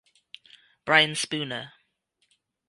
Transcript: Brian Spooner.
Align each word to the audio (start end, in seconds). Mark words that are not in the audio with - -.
Brian 0.83 1.13
Spooner. 1.13 1.73